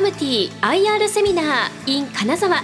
[0.00, 2.62] サムティ IR セミナー in 金沢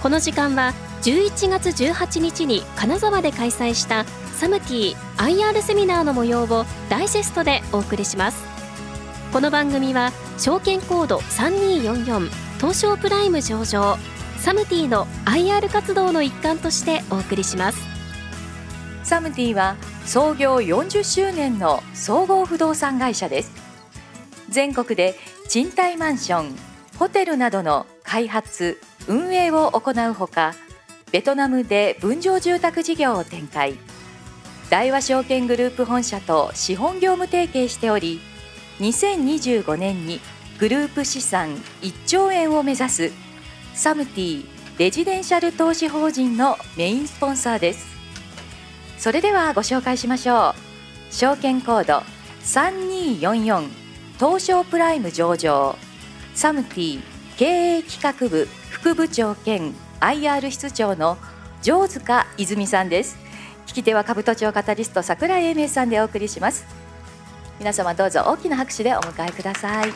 [0.00, 0.72] この時間は
[1.02, 8.44] 11月18日に金沢で開催したサムティ IR セミナーの模様をダイジェストでお送りします。
[9.32, 13.98] この番組は証券コード3244東証プライム上場
[14.38, 17.80] サムティの IR 活動の一環としてお送りします。
[19.02, 19.74] サムティは
[20.06, 23.63] 創業40周年の総合不動産会社です。
[24.54, 25.16] 全国で
[25.48, 26.54] 賃貸マンション
[26.96, 30.54] ホテルなどの開発運営を行うほか
[31.10, 33.74] ベトナムで分譲住宅事業を展開。
[34.70, 38.20] 大和証券グループ本社と資本業務提携しており
[38.78, 40.20] 2025年に
[40.60, 43.12] グループ資産1兆円を目指す
[43.74, 44.46] サムティ
[44.78, 47.88] レジデンシャル投資法人のメインスポンサーです。
[48.98, 50.54] それではご紹介しましょ
[51.10, 51.12] う。
[51.12, 52.04] 証券コード
[52.44, 53.83] 3244
[54.26, 55.76] 東証プライム上場
[56.34, 57.00] サムティ
[57.36, 61.18] 経営企画部副部長兼 IR 室長の
[61.60, 63.18] 城塚泉さんです
[63.66, 66.64] 聞き手は兜町カタリスト桜井英明さんでお送りします
[67.58, 69.88] 皆様どうぞ大きな拍手でお迎えください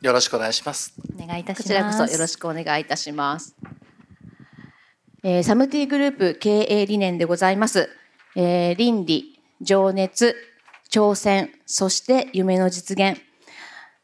[0.00, 0.94] よろしくお願いします。
[1.14, 3.54] お願いいたしますこちらこそよろしくお願いいたします。
[5.22, 8.01] えーサムティグループ経営理念でございます。
[8.36, 10.34] えー倫理、情熱、
[10.90, 13.20] 挑戦、そして夢の実現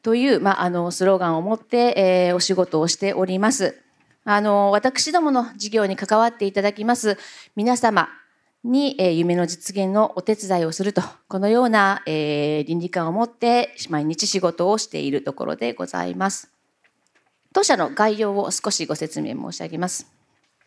[0.03, 3.81] という、まあ、あのスローガンを持って、えーお仕事をしております。
[4.25, 7.17] あの私どもの事業に関わっていただきます
[7.57, 8.11] 皆様
[8.63, 16.51] に、えー夢の実現のお手伝いをするとこのような、えー倫理観を持って毎日仕事をしているところでございます。
[17.55, 20.07] 当社の概要を少しご説明申し上げます。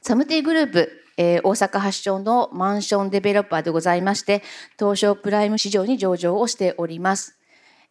[0.02, 4.42] サムティグループ、えー大阪発祥のマンションデベロッパーでございまして、
[4.80, 7.38] 東証プライム市場に上場をしております。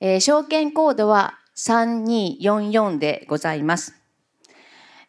[0.01, 3.95] えー証券コードは3244でございます。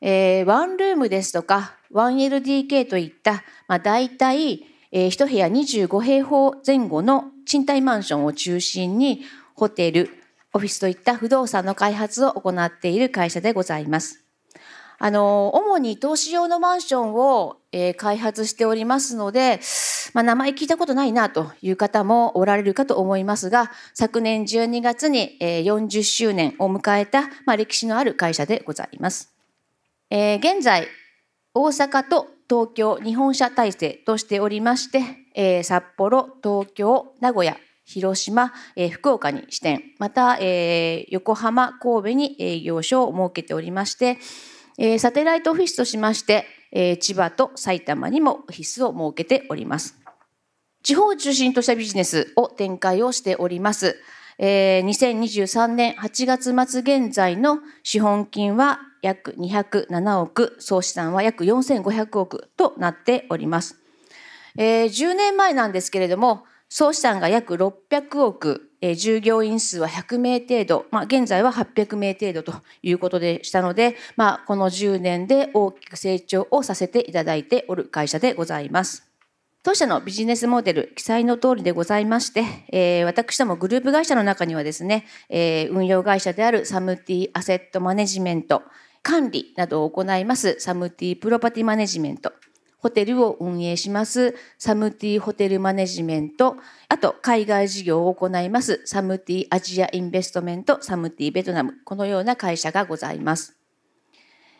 [0.02, 9.24] えーワンルームですとか 1LDK といった、まあ、大体、えー、1部屋25平方前後の賃貸マンションを中心に
[9.56, 10.09] ホテル
[10.53, 14.21] オフィスといった不動産の開発を行っている会社でございます。
[15.04, 19.60] あの主に投資用のマンションを、えー開発しておりますので、
[20.14, 29.34] まあ、名前聞いたことないなという方もおられるかと思いますが昨年12月に、えー40周年を迎えた、まあ、歴史のある会社でございます。
[30.12, 30.88] えー現在
[31.56, 35.02] 大阪と東京日本社体制としておりまして、
[35.34, 44.20] えー札幌東京名古屋広島、えー福岡に支店また、えー横浜神戸に営業所を設けておりまして、
[44.84, 49.96] えーサテライトオフィスとしまして、えー千葉と埼玉にもオフィスを設けております。
[50.81, 54.00] 地方を中心としたビジネスを展開をしております。
[54.40, 63.75] えー2023年8月末現在の資本金は約207億、総資産は約4500億となっております。
[64.58, 79.12] えー10年前なんですけれども、総資産が約600億、従業員数は100名程度、まあ、現在は800名程度ということでしたので、まあ、この10年で大きく成長をさせていただいておる会社でございます。
[79.64, 88.64] 当社のビジネスモデル、記載の通りでございまして、えー私どもグループ会社の中にはですね、えー運用会社であるサムティアセットマネジメント、
[89.03, 92.34] 管理などを行いますサムティプロパティマネジメント、
[92.81, 96.58] ホテルを運営しますサムティホテルマネジメント、
[96.90, 103.56] あと海外事業を行いますサムティアジアインベストメント、サムティベトナム、このような会社がございます。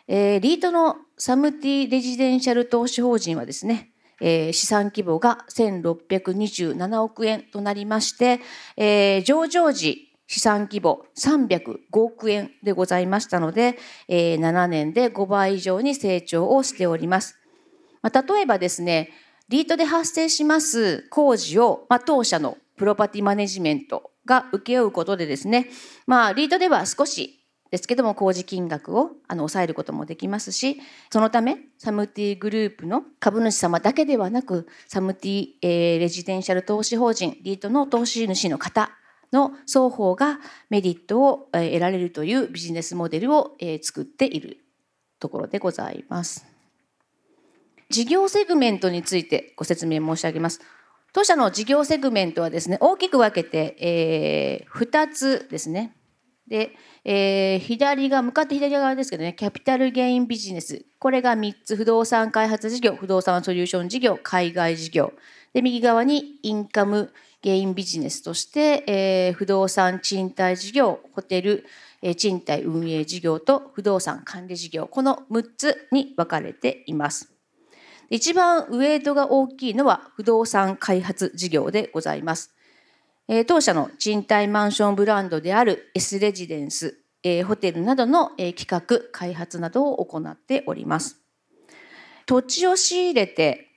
[0.06, 3.90] えーリートのサムティレジデンシャル投資法人はですね、
[4.20, 8.40] えー資産規模が1627億円となりまして、
[8.76, 17.41] えー上場時資産規模305億円でございましたので、えー7年で5倍以上に成長をしております。
[18.02, 19.10] まあ、例えばですね、
[19.48, 25.68] リートで発生します工事を、まあ、当社のプロパティマネジメントが請け負うことでですね、
[26.06, 27.38] まあ、リートでは少し
[27.70, 30.78] ですけども工事金額をあの抑えることもできますし
[31.10, 38.90] そのためサムティグループの株主様だけではなくサムティ、えーレジデンシャル投資法人リートの投資主の方
[39.32, 40.38] の双方が
[40.68, 44.58] メリットを得られるというビジネスモデルをえ作っている
[45.18, 46.51] ところでございます。
[47.92, 50.60] 事業セグメントについてご説明申し上げます。
[51.12, 55.94] 当社の事業セグメントはですね大きく分けて、えー、2つですね。
[56.48, 56.72] で、
[57.04, 65.12] えー左が向かって左側ですけどねキャピタルゲインビジネスこれが3つ不動産開発事業不動産ソリューション事業海外事業
[65.52, 67.12] で右側にインカム
[67.42, 71.66] ゲインビジネスとして、えー、不動産賃貸事業、ホテル、
[72.00, 77.31] えー、賃貸運営事業と不動産管理事業、この6つに分かれています。
[78.10, 82.54] 一番ウェイトが大きいのは不動産開発事業でございます。
[83.28, 91.18] えー、当社の賃貸マンションブランドである S レジデンス、えー、ホテルなどの、えー、企画、開発などを行っております。
[92.26, 93.68] 土地を仕入れて、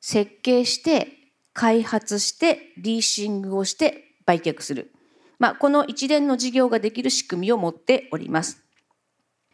[0.00, 1.08] 設計して、
[1.52, 4.92] 開発して、リーシングをして売却する。
[5.38, 8.61] まあ、この一連の事業ができる仕組みを持っております。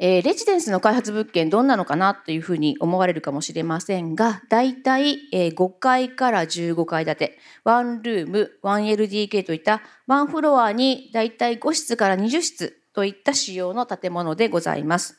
[0.00, 15.18] えー、レジデンスの開発物件どんなのかなというふうに思われるかもしれませんが、だいたい5階から15階建て、ワンルーム、1LDK といったワンフロアにだいたい5室から20室といった仕様の建物でございます。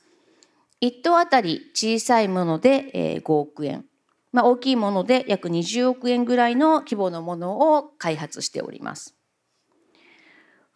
[0.82, 3.84] 1棟あたり小さいもので5億円、
[4.32, 9.19] まあ、大きいもので約20億円ぐらいの規模のものを開発しております。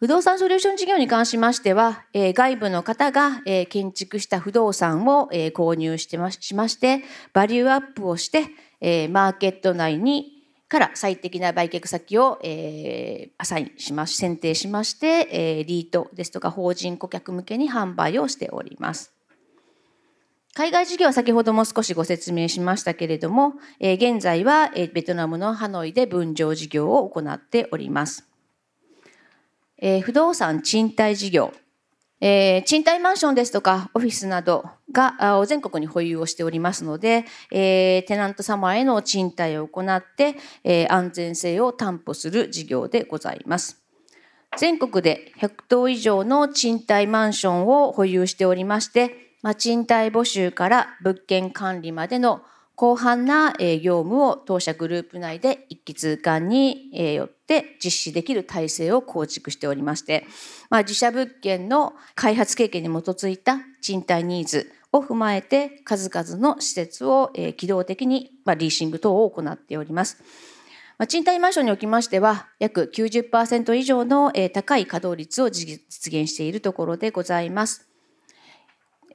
[0.04, 7.02] 不動産ソリューション事業に関しましては、えー、外部の方が、えー、建築した不動産を、えー、購入してましまして、
[7.32, 8.44] バリューアップをして、
[8.82, 19.14] えー、マーケット内にから最適な売却先を、えー、アサインしまし、選定しまして、えー、リートですとか法人顧客向けに販売をしております。
[20.52, 28.33] 海外事業は先ほども少しご説明しましたけれども、えー、現在は、えー、ベトナムのハノイで分譲事業を行っております。
[29.86, 31.52] えー、不動産賃貸事業、
[32.18, 43.82] えー、賃貸マンションですとかオフィスなどが全国に保有をしておりますので、えー、テナント様への賃貸を行って、えー、安全性を担保する事業でございます。
[44.56, 52.40] 全国で100棟以上の賃貸マンションを保有しておりまして、まあ、賃貸募集から物件管理までの
[52.76, 60.26] 広範な業務を当社グループ内で一気通貫によって実施できる体制を構築しておりまして、
[60.70, 70.22] まあ、自社物件の開発経験に基づいた賃貸ニーズを踏まえて数々の施設を機動的にリーシング等を行っております。
[71.08, 75.80] 賃貸マンションにおきましては約90%以上の高い稼働率を実
[76.12, 77.93] 現しているところでございます。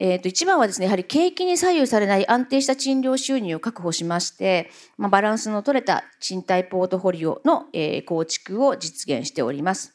[0.02, 9.94] えー、と一番はですねやはり景気に左右されない安定した賃料収入を確保しまして、まあ、バランスの取れた賃貸ポートフォリオの、えー、構築を実現しております。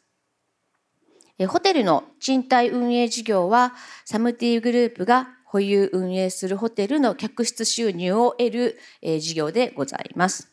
[1.38, 3.74] えホテルの賃貸運営事業は
[4.06, 10.52] サムティグループが保有運営するホテルの客室収入を得る、えー、事業でございます。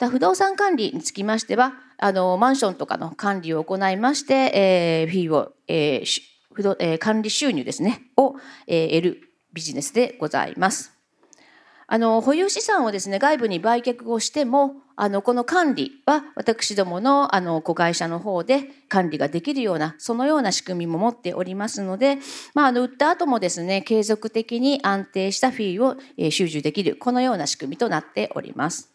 [0.00, 6.04] 不動産管理につきましてはあのマンションとかの管理を行いまして、えー、フィーを、えー、
[6.52, 8.36] 不動、えー、管理収入ですね、を、
[8.66, 11.00] えー、得るビジネスでございます。
[11.92, 22.18] あの保有資産をですね外部に売却をしてもあのこの管理は私どものあの子会社の方で管理ができるようなそのような仕組みも持っておりますので、
[22.54, 28.92] まあ、あの売った後もですね継続的に安定したフィーを、え、収受できるこのような仕組みとなっております。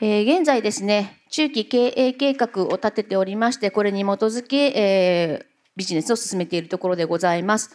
[0.00, 5.49] え、現在ですね中期経営計画を立てておりましてこれに基づき、え、
[5.80, 7.70] ビジネスを進めているところでございます。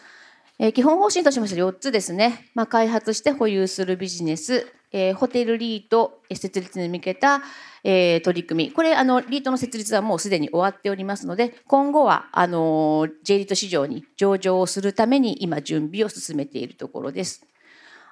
[0.59, 7.41] えー、基本方針としまして4つですね、まあ、開発して保有するビジネス、えー、ホテルリート設立に向けた、
[7.83, 17.45] えー、取り組みこれあのリートの設立はもうすでに終わっておりますので今後はあの J リート市場に上場をするために今準備を進めているところです。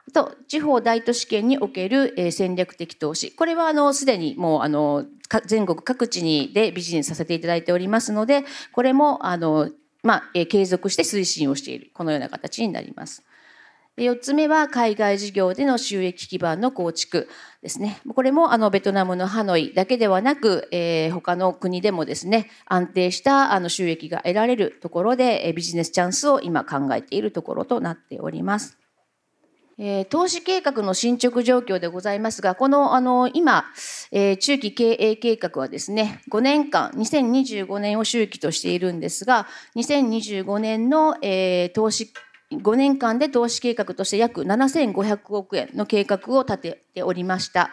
[0.05, 5.05] あと地方大都市圏における、え、戦略的投資これはあのすでにもうあの
[5.45, 9.69] 全国各地にでビジネスさせていただいておりますのでこれもあの
[10.03, 13.23] まあ、え継続して推進をしているこのような形になります。
[13.95, 17.29] で4つ目は海外事業での収益基盤の構築
[17.61, 18.01] ですね。
[18.13, 28.82] これもあのベトナムのハノイだけではなく、えー、他の国でもですね安定したあの収益が得られるところで、えビジネスチャンスを今考えているところとなっております。
[29.79, 33.65] えー、投資計画の進捗状況でございますが、このあの今、
[34.11, 42.13] えー、中期経営計画はですね、5年間、2025年を周期としているんですが、2025年の、えー、投資
[42.51, 47.71] 5年間で投資計画として約7500億円の計画を立てておりました。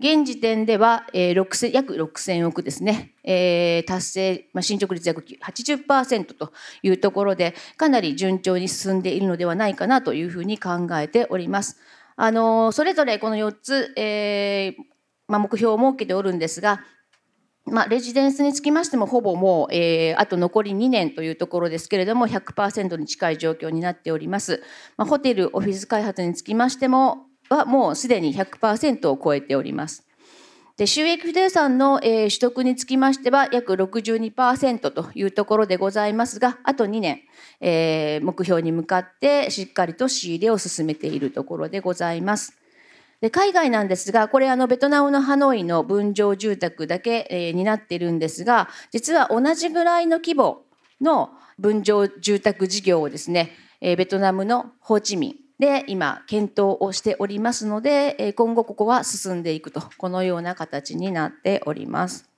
[0.00, 6.52] 現時点では、えー、6約6000億ですね、えー、達成、まあ、進捗率約80%と
[6.82, 11.78] いうところでかなり順調に進んでいるのではないかなというふうに考えております。
[12.16, 14.82] あのそれぞれこの4つ、えー
[15.28, 16.80] まあ、目標を設けておるんですが
[17.70, 24.62] まあ、レジデンスにつきましてもほぼもう、えー、あと残り2年というところですけれども100%に近い状況になっております。
[24.96, 30.08] まあ、ホテルオフィス開発につきましてもはもうすでに100%を超えております。
[30.78, 37.22] で収益不動産の、えー、取得につきましては約62%というところでございますがあと2年、
[37.60, 42.56] えー、目標に向かってしっかりと仕入れを進めているところでございます。
[43.20, 50.62] で海外なんですがこれあのベトナムのハノイの分譲住宅だけ、えー、になっているんですが実は同じぐらいの規模
[51.00, 53.50] の分譲住宅事業をですね、
[53.80, 62.28] えー、ベトナムのホーチミンで今検討をしておりますので今後ここは進んでいくとこのような形になっております。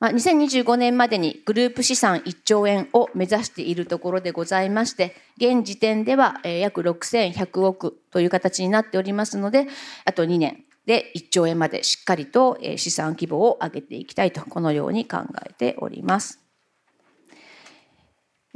[0.00, 9.66] 2025年までにグループ資産1兆円を目指しているところでございまして現時点では約6100億という形になっておりますので
[10.04, 16.43] あと2年で1兆円までしっかりと資産規模を上げていきたいとこのように考えております。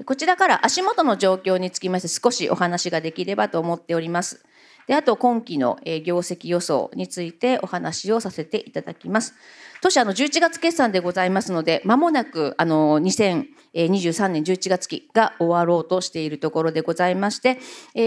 [0.05, 4.45] こちらから足元の状況につきまして少しお話ができればと思っております。
[4.87, 9.35] であと今期の業績予想についてお話をさせていただきます。
[9.83, 17.61] 当社の11月決算でございますので、まもなくあの2023年11月期が終わろうとしているところでございまして、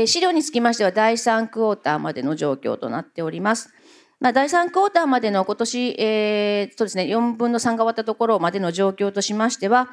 [0.07, 3.69] 資料につきましては第3クォーターまでの状況となっております。
[4.19, 9.89] まあ、第3クォーターまでの今年、えー、そうですね、4分の3が終わったところまでの状況としましては、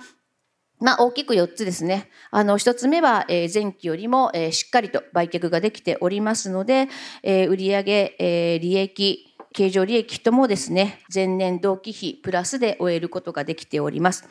[0.81, 2.09] まあ、大きく4つですね。
[2.31, 6.89] あの、1つ目は、え、前期よりも、え、しっかりと売却ができておりますので、
[7.23, 14.29] えー、売上、え、利益、経常利益ともですね、前年同期比プラスで終えることができております。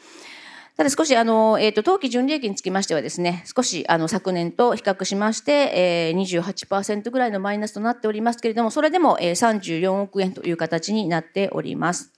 [0.77, 12.13] ただ少しあの、えっ、ー、と、当期純利益につきましてはですね、少しあの昨年と比較しまして、えー、28%ぐらいのマイナスとなっておりますけれども、それでも、えー、34億円という形になっております。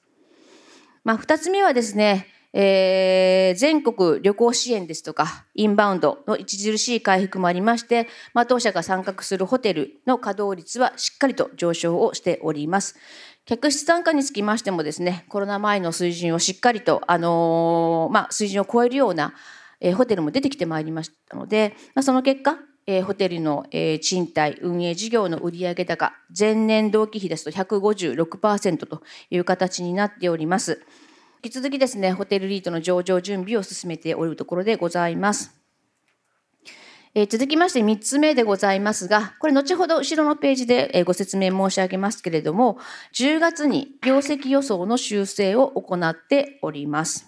[1.06, 12.96] まあ、二つ目はですね、えー、全国旅行支援ですとか、インバウンドの著しい回復もありまして、まあ、当社が参画するホテルの稼働率はしっかりと上昇をしております。
[13.46, 19.34] 客室単価につきましてもですね、コロナ前の水準をしっかりと、あのー、まあ、水準を超えるような、
[19.80, 30.82] えー、ホテルも出てきてまいりましたので、まあ、その結果、えー、ホテルの、えー、賃貸運営事業の売上高前年同期比ですと156%という形になっております。
[31.42, 35.56] 引き続きですね、ホテルリートの上場準備を進めておるところでございます。
[37.16, 42.78] えー、続きまして3つ目でございますが、これ後ほど後ろのページでご説明申し上げますけれども、
[43.14, 47.26] 10月に業績予想の修正を行っております。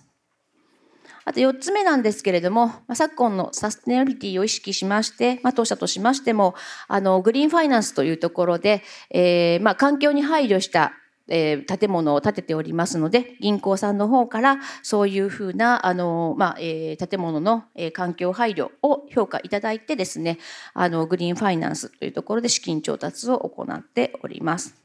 [1.23, 6.53] あと4つ目なんですけれども、昨今のサステナビリティを意識しまして、まあ、当社としましても、
[6.89, 10.93] あの、グリーンファイナンスというところで、えー、まあ、環境に配慮した
[11.27, 20.39] えー、建物を建てておりますので、銀行さんの方からそういうふうな、あの、まあ、えー、建物の、えー、環境配慮を評価いただいてですね、
[20.73, 24.81] あの、グリーンファイナンスというところで資金調達を行っております。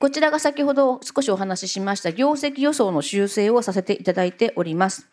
[0.00, 5.08] こちらが先ほど少しお話ししました業績予想の修正をさせていただいております。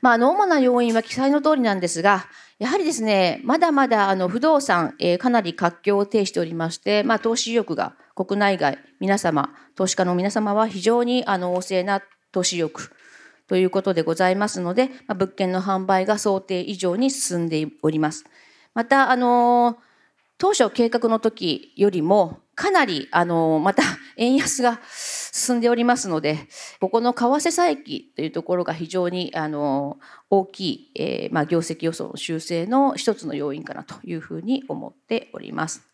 [0.00, 2.26] まあ、あの主な要因は記載の通りなんですが、
[2.58, 12.94] やはりですね、まだまだあの不動産、えー、かなり活況を呈しておりまして、まあ、投資意欲が国内外、皆様、投資家の皆様は非常にあの旺盛な投資意欲
[13.46, 18.26] ということでございますので、まあ、物件の販売が想定以上に進んでおります。
[18.74, 19.78] また、あの
[20.36, 23.82] 当初計画の時よりもかなりあのまた
[24.18, 26.38] 円安が進んでおりますので
[26.80, 29.98] ここの為替差益というところが非常にあの
[30.30, 35.89] 大きい、えーまあ、業績予想の修正の一つの要因かなというふうに思っております。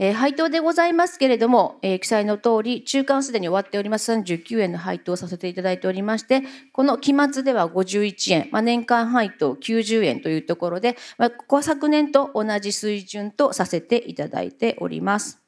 [0.00, 15.42] えー、配当でございますけれども、えー、記載の通り、中間すでに終わっております39円の配当をさせていただいておりまして、この期末では51円、まあ、年間配当90円というところで、まあ、ここは昨年と同じ水準とさせていただいております。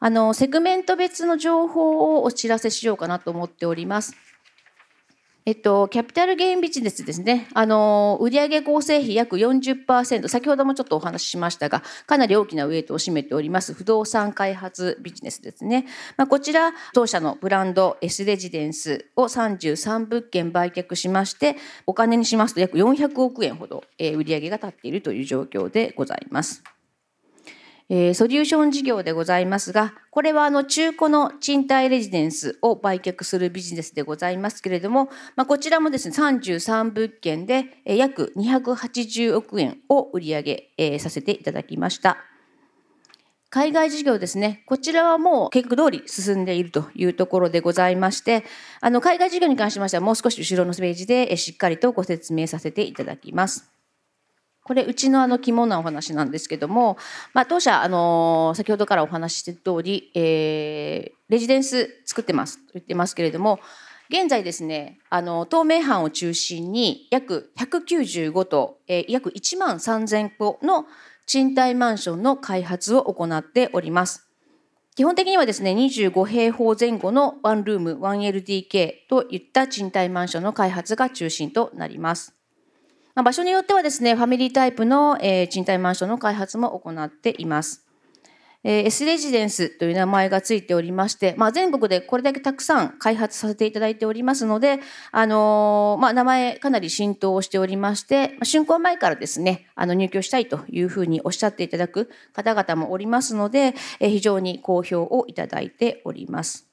[0.00, 4.14] あの、セグメント別の情報をお知らせしようかなと思っております。
[5.48, 7.46] えっと、キャピタルゲインビジネスですね。
[7.54, 15.86] あの、売上構成比約40%、先ほどもちょっとお話ししましたが、かなり大きなウェイトを占めております、不動産開発ビジネスですね。
[16.16, 21.54] まあ、こちら、当社のブランド S レジデンスを33物件売却しまして、
[21.86, 26.64] お金にしますと約400億円ほど、え売上が立っているという状況でございます。
[27.88, 42.18] えー、ソリューション事業でございますが、これはあの中古の賃貸レジデンスを売却するビジネスでございますけれども、まあ、こちらもですね、33物件で約280億円を売り上げ、えー、させていただきました。
[43.48, 44.64] 海外事業ですね。
[44.66, 48.44] こちらはもう計画通り進んでいるというところでございまして、
[48.80, 53.75] あの、海外事業に関しましてはもう少し後ろのページでしっかりとご説明させていただきます。
[54.66, 56.98] これうちのあの肝なお話なんですけども、
[57.32, 63.60] まあ、当社あの先ほどからお話ししてる通り、えー、レジデンス作ってますと言ってますけれども
[64.10, 70.86] 現在ですねあの東名阪を中心に約195と、えー、約1万3000戸の
[71.26, 74.28] 賃貸マンションの開発を行っております。
[74.96, 82.35] 基本的にはですね25平方前後のワンルーム 1LDK といった賃貸マンションの開発が中心となります。
[83.16, 87.86] まあ、場所によってはですね、ファミリータイプの、えー、賃貸マンションの開発も行っています。
[88.62, 94.80] えー、S レジデンスという名前がついておりまして、まあ、全国でこれだけたくさん開発させていただいておりますので、
[95.12, 106.66] あのー、まあ、名前かなり浸透をしておりまして、まあ、竣工前からですね、あの入居したいというふうにおっしゃっていただく方々もおりますので、えー、非常に好評をいただいております。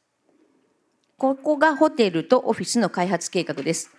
[1.17, 3.91] ここがホテルとオフィスの開発計画です。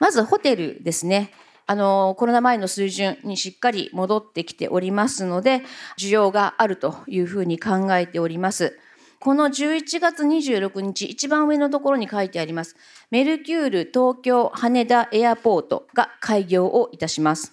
[0.00, 1.30] まずホテルですね。
[1.66, 5.62] あのコロナ前の水準にしっかり戻ってきておりますので
[5.98, 8.78] 需要があるというふうに考えております。
[9.20, 12.74] この11月26日一番上のところに書いてあります
[13.12, 17.52] メルキュール東京羽田エアポートが開業をいたします。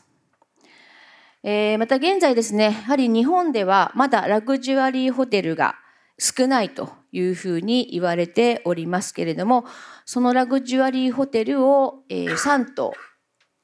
[1.44, 5.76] えー、また現在ですねやはり日本ではまだラグジュアリーホテルが
[6.18, 9.66] 少ないというふうに言われておりますけれども
[10.06, 12.94] そのラグジュアリーホテルを、え、3棟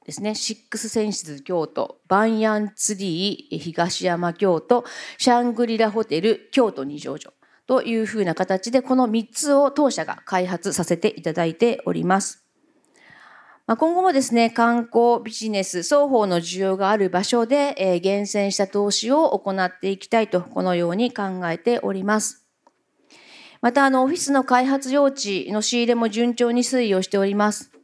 [0.05, 4.85] ですね、シックスセンシズ京都、バンヤンツリー東山京都、
[5.17, 7.33] シャングリラホテル京都二条城
[7.65, 12.45] というふうな形で、この3つを当社が開発させていただいております。
[13.65, 22.45] ま今後もですね、観光、ビジネス、双方の需要がある場所で、え厳選した投資を行っていきたいと、このように考えております。
[23.59, 27.74] また、あの、オフィスの開発用地の仕入れも順調に推移をしております。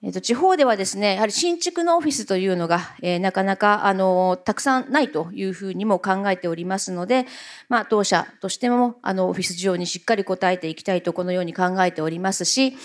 [0.00, 7.26] えっと、地方ではですね、やはり新築のオフィスというのが、えー、なかなか、あの、たくさんないというふうにも考えておりますので、
[7.68, 12.76] まあ、当社としても、あの、オフィス需要にしっかり応えていきたいと、このように考えておりますし、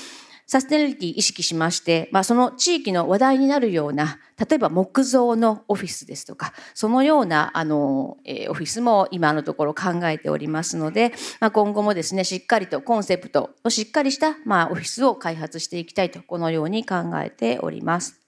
[0.45, 18.23] サステナリティ意識しまして、まあ、その地域の話題になるような例えば木造のオフィスですとかそのようなあの、えー、オフィスも今のところ考えておりますので、まあ、今後もですねしっかりとコンセプトをしっかりした、まあ、オフィスを開発していきたいとこのように考えております。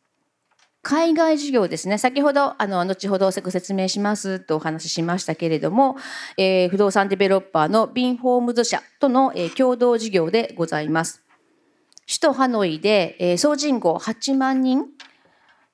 [0.86, 1.98] 海外事業ですね。
[1.98, 5.98] 先ほど、あの、後ほどご説明しますとお話ししましたけれども、
[6.38, 11.25] えー、不動産デベロッパーのビンホームズ社との、えー、共同事業でございます。
[12.08, 14.86] 首都ハノイで、えー、総人口8万人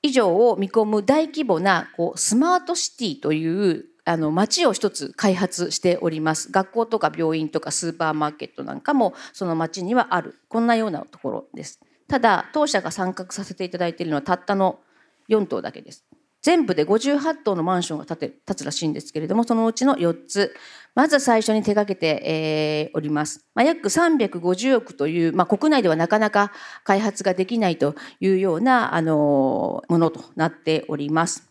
[0.02, 6.50] 以上を見込む大規模なこうスマートシティというあの街を一つ開発しております。
[6.50, 10.38] 学校とか病院とかスーパーマーケットなんかもその街にはある。
[10.48, 11.78] こんなようなところです。
[12.08, 14.80] ただ、当社が参画させていただいているのはたったの
[15.28, 16.04] 4棟だけです。
[16.42, 20.54] 全部で58棟のマンションが建て建つらしいんですけれども、そのうちの4つ、
[20.94, 23.46] まず最初に手がけて、えー、おります。
[23.54, 26.52] まあ、約350億という、まあ、国内ではなかなか
[26.84, 31.48] 開発ができないというような、あのものとなっております。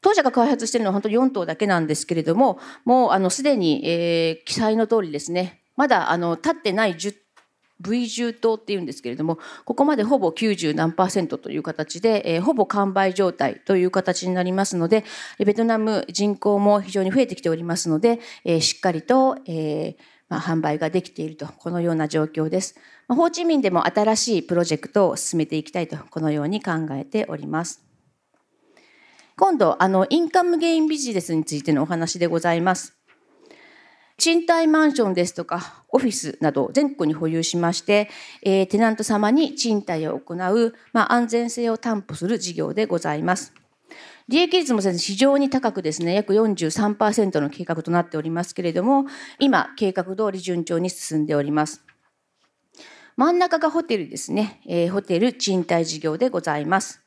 [0.00, 7.14] 当社が開発しているのは本当に4棟だけなんですけれども、もうあのすでに、えー、記載の通りですね、まだあの立ってない 10,
[7.80, 15.04] V 重棟っていうんですけれどもここまでほぼ90何パーセントという形で、えー、ほぼ完売状態という形になりますので
[15.38, 22.76] ベトナム人口も非常に増えてきておりますので、えー、しっかりと、えーまあ、販売ができているとこのような状況です。
[23.06, 27.84] まあ、ホーチミンでも新しいプロジェクトを進めていきたいとこのように考えております。
[29.36, 32.96] 今度あのインカムゲインビジネスについてのお話でございます。
[34.22, 38.08] 賃貸マンションですとかオフィスなど全国に保有しまして、
[38.42, 43.52] えー、テナント様に賃貸を行う、まあ、安全性を担保する事業でございます。
[44.28, 49.06] 利益率も非常に高くですね、約43%の計画となっておりますけれども、
[49.40, 51.84] 今、計画通り順調に進んでおります。
[53.16, 57.01] 真ん中がホテルですね、えー、ホテル賃貸事業でございます。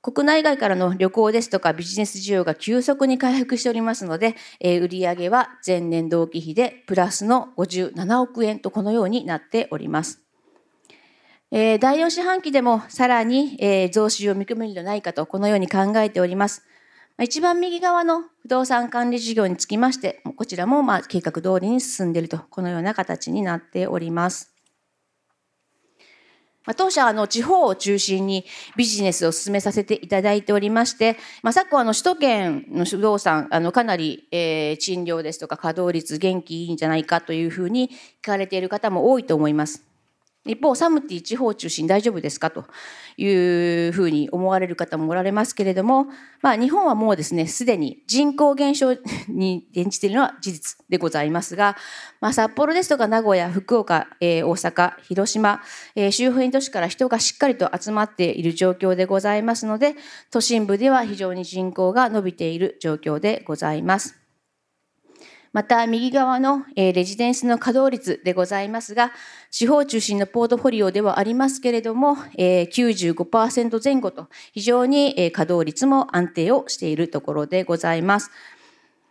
[0.00, 10.22] 国内外からの旅行ですとかビジネス需要が急速に回復しておりますので、え売上は前年同期比でプラスの57億円とこのようになっております。
[11.50, 16.62] え第4四半期でもさらに、え増収を見込めるのではないかとこのように考えております。
[17.20, 24.57] 一番右側の不動産管理事業につきまして、こちらもま計画通りに進んでいると、このような形になっております。
[26.68, 28.44] ま、当社はあの地方を中心に
[28.76, 37.88] ビジネスを進めさせていただいておりまして、まあ、昨今あの首都圏の不動産あのかなり、えー、賃料ですとか稼働率元気いいんじゃないかというふうに
[38.22, 39.87] 聞かれている方も多いと思います。
[40.48, 42.50] 一方、サムティ地方中心大丈夫ですか？
[42.50, 42.64] と
[43.16, 43.28] い
[43.88, 46.06] うふうに思われる方もおられますけれども、
[46.40, 48.94] まあ、日本はもうですね、すでに人口減少
[49.28, 51.76] に転じているのは事実でございますが、
[52.20, 55.62] まあ、札幌ですとか名古屋、福岡、えー、大阪、広島、
[55.94, 59.94] えー、周辺都市から人がしっかりと集まっている状況でございますので、
[60.30, 64.27] 都心部では非常に人口が伸びている状況でございます。
[65.52, 69.12] また右側のレジデンスの稼働率でございますが、
[69.50, 78.30] 地方中心のポートフォリオではありますけれども、95%前後と非常に稼働率も安定をしているところでございます。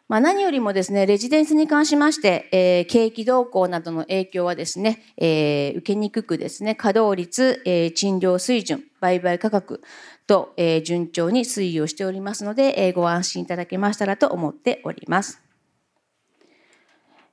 [0.08, 9.82] まあ、何よりもですね、レジデンスに関しまして、えー、景気動向などの影響はですね、えー、受けにくくですね、稼働率、えー、賃料水準、売買価格
[10.26, 15.46] と、えー、順調に推移をしておりますので、えー、ご安心いただけましたらと思っております。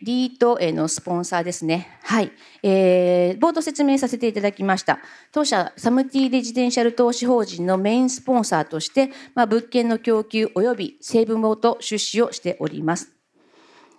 [0.04, 1.98] リートのスポンサーですね。
[2.02, 2.30] はい。
[2.62, 4.98] えー、冒頭説明させていただきました。
[5.32, 13.23] 当社サムティレジデンシャル投資法人のメインスポンサーとして、まあ、物件の供給及び成分元出資をしております。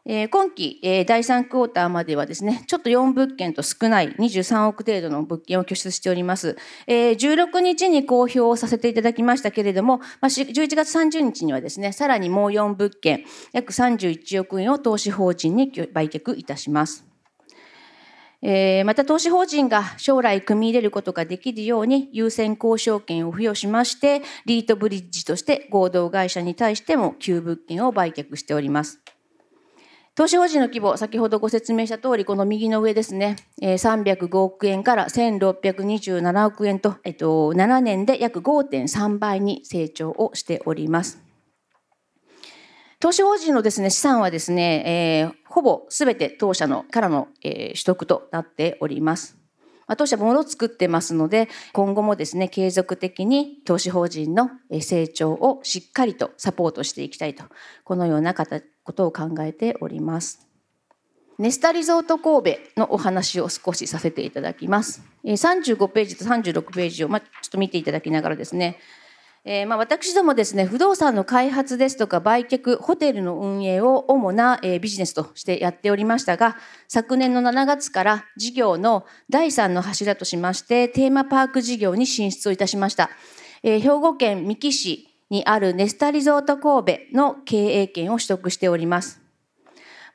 [0.08, 6.58] えー、今期、えー、第3クォーターまではですね、ちょっと4物件と少ない23億程度の物件を拠出しております。
[6.86, 17.04] えー、16日に公表させていただきましたけれども、まあ、11月30日にはですね、さらにもう4物件、約31億円を投資法人に売却いたします。
[18.44, 29.02] え、また投資法人が将来組み入れることができるように優先交渉権を付与しまして、リートブリッジとして合同会社に対しても旧物件を売却しております。
[30.15, 41.19] 投資法人の規模、先ほどご説明した通り、この右の上ですね、305億円から1627億円と、えっと、7年で約5.3倍に成長をしております。
[43.01, 49.44] 投資法人のですね、資産はですね、えー、ほぼすべて当社のからの、えー、取得となっております。
[49.98, 54.50] 当社ものを作ってますので、今後もですね、継続的に投資法人の
[54.82, 57.43] 成長をしっかりとサポートしていきたいと、
[57.84, 60.48] このようなことを考えております。
[61.38, 65.04] ネスタリゾート神戸のお話を少しさせていただきます。
[65.26, 68.80] 35ページと36ページを、ま、ちょっと見ていただきながらですね、
[69.47, 83.12] えー、まあ私どもですね、不動産の開発ですとか売却、ホテルの運営を主な、えー、ビジネスとしてやっておりましたが、昨年の7月から事業の第3の柱としまして、テーマパーク事業に進出をいたしました。
[83.62, 89.21] えー、兵庫県三木市にあるネスタリゾート神戸の経営権を取得しております。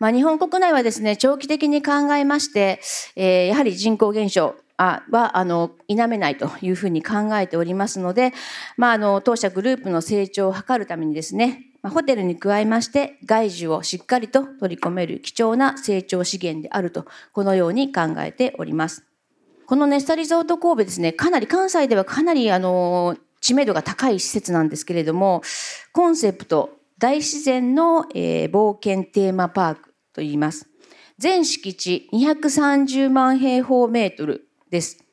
[0.00, 2.80] まあ、日本国内はですね、長期的に考えまして、
[3.14, 8.32] え、やはり人口減少、はあの否めないというふうに考えておりますので、
[8.76, 19.04] まあ、あの当社グループの成長を図るためにですねホテルに加えまして外需をしっかりと取り込める貴重な成長資源であるとこのように考えております。
[19.66, 25.42] このネスタリゾート神戸ですねかなり関西ではかなりあの知名度が高い施設なんですけれども
[25.92, 30.68] コンセプト大自然の、えー、冒険テーマパークといいます。
[31.18, 35.04] 全敷地230万平方メートルです。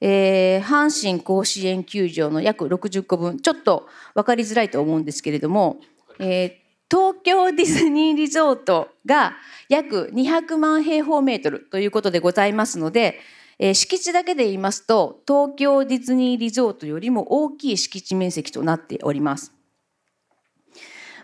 [0.00, 5.78] えー、阪神甲子園球場の約60個分ちょっと分かりづらいと思うんですけれども、
[6.18, 6.52] えー、
[6.90, 9.36] 東京ディズニーリゾートが
[9.68, 13.20] 約200万平方メートルということでございますので、
[13.60, 19.52] えー、敷地だけで言いますと東京ディズニーリゾートよりも大きい敷地面積となっております。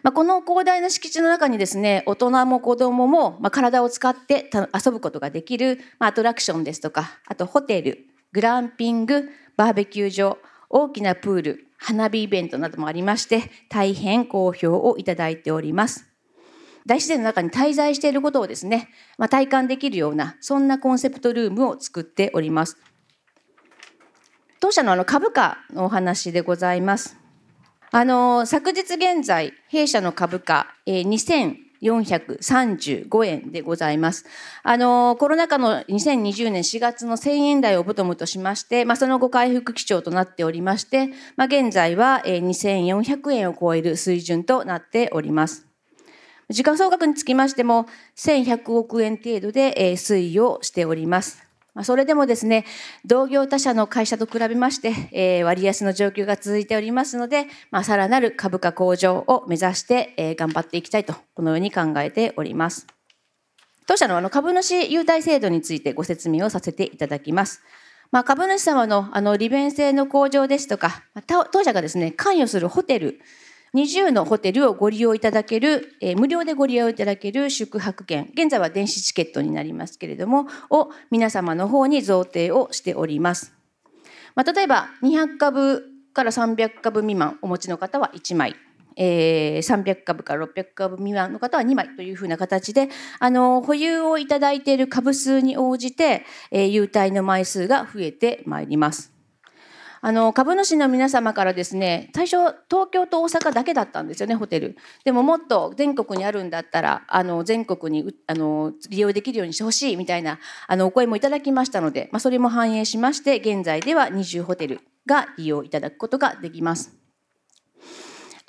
[0.02, 10.38] まあ、この広大な敷地の中にですね、大人も子供も、まあ、体を使って遊ぶことができる、まあ、アトラクションですとか、あとホテル、グランピング、バーベキュー場、
[10.70, 16.06] 大きなプール、花火イベントなどもありまして、大変好評をいただいております。
[16.86, 22.78] 大自然の中に滞在していることをですね、まあ、体感できるような、そんなコンセプトルームを作っております。
[24.58, 27.17] 当社のあの株価のお話でございます。
[27.90, 31.48] あの昨日現在弊社の株価、えー、
[31.80, 34.26] 2435円でございます。
[34.62, 45.66] あの、コロナ禍の2020年4月の1000円台をボトムとしまして、まあ、その後回復基調となっておりまして、まあ、現在は2400円を超える水準となっております。
[46.50, 51.47] 時価総額につきましても、1100億円程度で推移をしております。
[51.78, 52.64] まそれでもですね、
[53.04, 62.88] 同業他社の会社と比べまして、えー、割安の状況が続いておりますので、まあ、さらなる株価向上を目指して、えー、頑張っていきたいと、このように考えております。
[63.86, 67.62] 当社のあの株主優待制度についてご説明をさせていただきます。
[68.10, 73.20] まあ、株主様のあの利便性の向上ですとか、当社がですね、関与するホテル、
[73.74, 83.52] 20のホテルをご利用いただける、え、無料でご利用いただける宿泊券、現在は電子チケットになりますけれども、を皆様の方に贈呈をしております。
[84.34, 88.56] まあ、例えば200株から300株未満お持ちの方は1枚。
[89.00, 92.88] えー、300株から600株未満の方は2枚というふうな形で
[93.20, 99.17] あの保有をいただいている株数に応じて、えー、優待の枚数が増えてまいります。
[100.00, 102.36] あの株主の皆様からですね最初
[102.70, 117.07] 東京と大阪だけだったんですよねホテルでももっと全国にあるんだったらあの全国にあの利用できるようにしてほしいみたいなあのお声もいただきましたので、まあ、それも反映しまして現在では20ホテルが利用いただくことができます。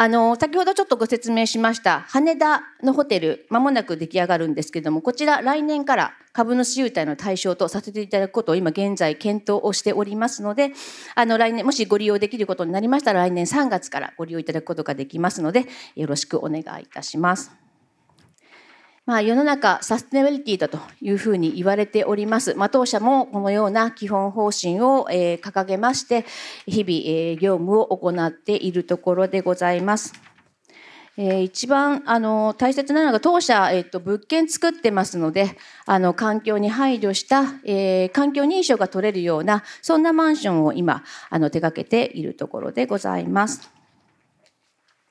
[0.02, 10.72] あの先ほどちょっとご説明しました羽田のホテルまもなく出来上がるんですけどもこちら来年から株主優待の対象とさせていただくことを今現在検討をしておりますので
[11.16, 15.66] あの来年もしご利用できることになりましたら来年3月からご利用いただくことができますので
[15.98, 17.69] よろしくお願いいたします。
[19.10, 22.54] まあ、世の中サステナビリティだというふうに言われております。
[22.54, 26.26] まあ、当社もこのような基本方針を、え、掲げまして、
[26.68, 30.14] 日々、え、業務を行っているところでございます。
[31.18, 43.70] えー、一番あの大切なのが当社、えーと、物件作ってますのであの環境に配慮した、えー、環境認証が取れるようなそんなマンションを今あの手掛けているところでございます。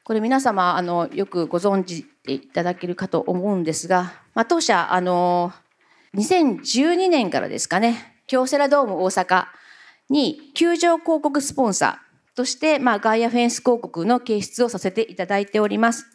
[0.08, 5.52] これ皆様あのよくご存知ていただけるかと思うんですが、まあ、当社あの
[6.14, 9.46] 2012年からですかね京セラドーム大阪
[10.10, 16.06] に球場広告スポンサーとして、まあ、ガイアフェンス広告の掲出をさせていただいております。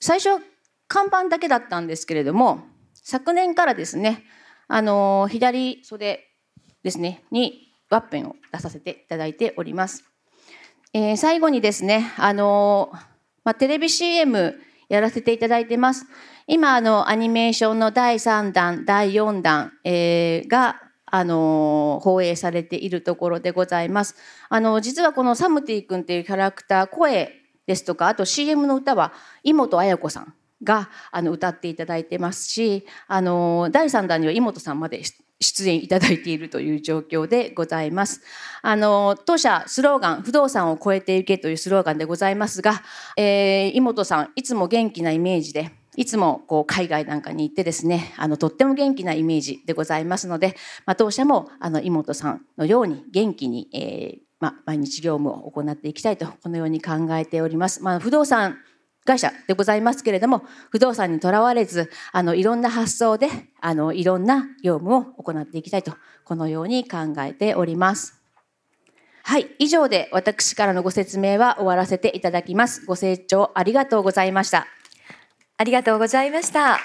[0.00, 0.42] 最初
[0.88, 2.62] 看板だけだったんですけれども
[2.94, 4.24] 昨年からですね
[4.68, 6.20] あの左袖
[6.82, 10.04] ですねにワッペンを出させていただいております、
[10.92, 12.90] えー、最後にですねあの、
[13.44, 14.60] まあ、テレビ CM
[14.94, 16.06] やらせていただいてます。
[16.46, 24.16] 今、あの、アニメーションの第3弾、第4弾、えー、が、あの、放映されているところでございます。
[24.48, 27.32] あの、実はこのサムティ君っていうキャラクター、声
[27.66, 35.02] ですとか、あと CM の歌は、妹彩子さんがあの歌っていただいてますし、あの、第3弾には妹さんまで
[35.40, 38.22] 出演いただいているという状況でございます。
[38.62, 42.82] あの当社スローガン「不動産を超えていけ」というスローガンでございますが、
[43.16, 57.82] えー、妹さんいつも元気なイメージでいつもこう海外なんかに行ってですねあのとっても元気なイメージでございますので、まあ、当社もあの妹さんのように元気に、えーまあ、毎日業務を行っていきたいとこのように考えております。
[57.82, 58.58] まあ、不動産
[59.04, 63.28] 会社でございますけれども不動産にとらわれずあのいろんな発想で
[63.60, 65.92] あのいろんな業務を行っていきたいと
[66.24, 68.20] このように考えております。
[69.26, 72.84] はい、以上で私からのご説明は終わらせていただきます。
[72.84, 74.66] ご清聴ありがとうございました。
[75.56, 76.78] ありがとうございました。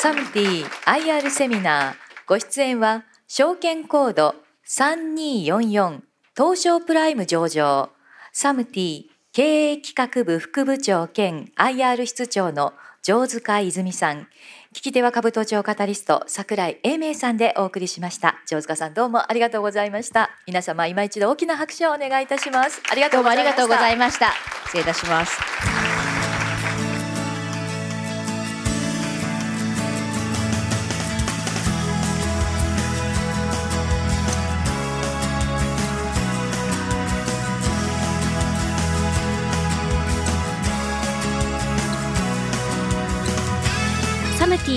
[0.00, 1.94] サムティ IR セミナー
[2.26, 4.34] ご出演は証券コード
[4.68, 6.00] 3244
[6.36, 7.90] 東証プライム上場
[8.32, 9.04] サムティ
[9.38, 14.26] 経営企画部副部長兼 IR 室長の城塚泉さん。
[14.74, 18.42] 聞き手は株都庁カタリスト櫻井英明さんでお送りしました。
[18.46, 20.30] 城塚さんどうもありがとうございました。
[20.48, 22.82] 皆様今一度大きな拍手をお願いいたします。
[22.90, 24.32] ありがとうございました。
[24.64, 25.87] 失礼いたします。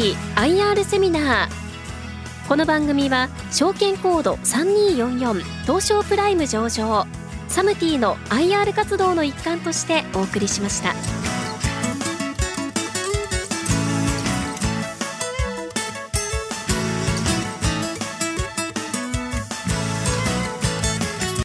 [0.09, 7.05] IR セミナーこの番組は証券コード3244東証プライム上場
[7.47, 11.20] サムティの IR 活動の一環としてお送りしました。